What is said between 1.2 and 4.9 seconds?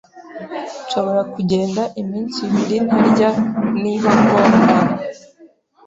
kugenda iminsi ibiri ntarya niba ngomba.